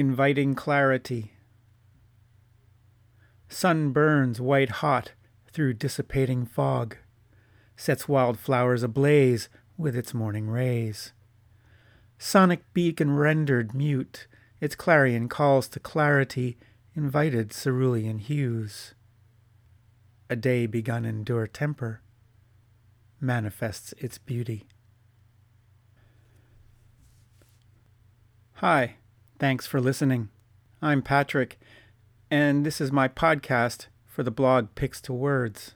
[0.00, 1.34] inviting clarity.
[3.50, 5.12] Sun burns white hot
[5.52, 6.96] through dissipating fog,
[7.76, 11.12] sets wildflowers ablaze with its morning rays.
[12.16, 14.26] Sonic beacon rendered mute,
[14.58, 16.56] its clarion calls to clarity,
[16.94, 18.94] invited cerulean hues.
[20.30, 22.00] A day begun in dour temper
[23.20, 24.66] manifests its beauty.
[28.54, 28.96] Hi,
[29.40, 30.28] thanks for listening.
[30.82, 31.58] I'm Patrick,
[32.30, 35.72] and this is my podcast for the blog Pix to Words.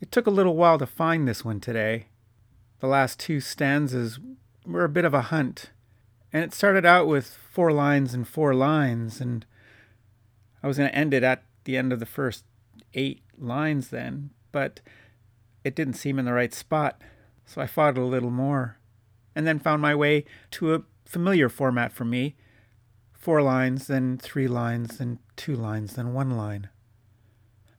[0.00, 2.06] It took a little while to find this one today.
[2.80, 4.18] The last two stanzas
[4.64, 5.72] were a bit of a hunt,
[6.32, 9.44] and it started out with four lines and four lines, and
[10.62, 12.44] I was going to end it at the end of the first
[12.94, 14.80] eight lines then, but
[15.64, 17.02] it didn't seem in the right spot,
[17.44, 18.78] so I fought a little more,
[19.36, 22.36] and then found my way to a familiar format for me
[23.24, 26.68] four lines, then three lines, then two lines, then one line.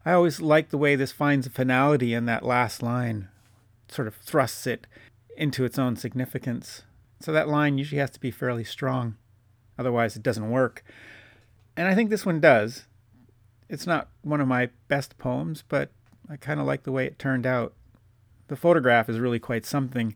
[0.03, 3.27] I always like the way this finds a finality in that last line,
[3.87, 4.87] sort of thrusts it
[5.37, 6.81] into its own significance.
[7.19, 9.17] So that line usually has to be fairly strong,
[9.77, 10.83] otherwise, it doesn't work.
[11.77, 12.85] And I think this one does.
[13.69, 15.91] It's not one of my best poems, but
[16.27, 17.73] I kind of like the way it turned out.
[18.47, 20.15] The photograph is really quite something.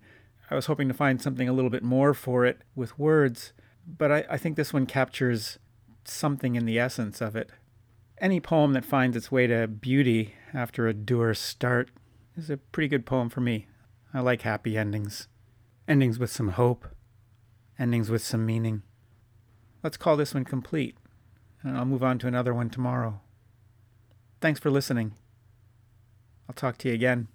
[0.52, 3.54] I was hoping to find something a little bit more for it with words,
[3.86, 5.60] but I, I think this one captures
[6.06, 7.52] something in the essence of it.
[8.20, 11.90] Any poem that finds its way to beauty after a dour start
[12.36, 13.68] is a pretty good poem for me.
[14.14, 15.28] I like happy endings,
[15.88, 16.88] endings with some hope,
[17.78, 18.82] endings with some meaning.
[19.84, 20.98] Let's call this one complete,
[21.62, 23.22] and I'll move on to another one tomorrow.
[24.42, 25.14] Thanks for listening.
[26.50, 27.28] I'll talk to you again.